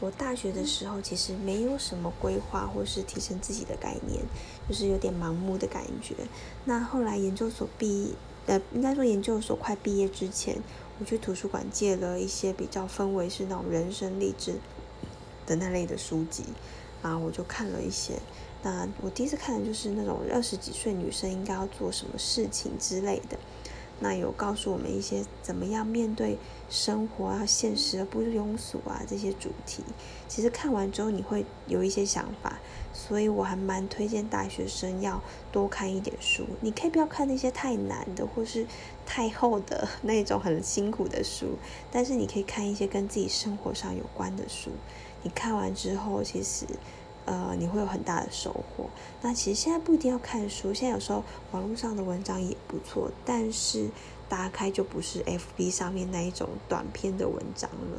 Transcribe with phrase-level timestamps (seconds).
[0.00, 4.22] 我大学的时候其实没有什么规划或是提升自己的概念，
[4.68, 6.14] 就是有点盲目的感觉。
[6.64, 8.14] 那后来研究所毕，
[8.46, 10.62] 呃，应该说研究所快毕业之前，
[11.00, 14.54] 我去图书馆借了一些比较氛围是那种人生励志
[15.46, 16.44] 的那类的书籍，
[17.02, 18.14] 然后我就看了一些。
[18.62, 23.38] 那我第一次看的就是那种二十几岁女生应该要做什么事情之类的。
[24.00, 26.38] 那有告诉我们一些怎么样面对
[26.70, 29.82] 生活啊、现实而不庸俗啊这些主题。
[30.28, 32.58] 其实看完之后你会有一些想法，
[32.92, 35.20] 所以我还蛮推荐大学生要
[35.50, 36.46] 多看一点书。
[36.60, 38.66] 你可以不要看那些太难的或是
[39.04, 41.58] 太厚的 那种很辛苦的书，
[41.90, 44.70] 但是你可以看一些跟自己生活上有关的书。
[45.22, 46.64] 你看完之后，其实。
[47.28, 48.88] 呃，你会有很大的收获。
[49.20, 53.90] 那其实现在不一定要看书，现在有时候网络上的文章也不错，但是
[54.30, 57.98] 打开就不是 FB 上面那一种短篇的文章了。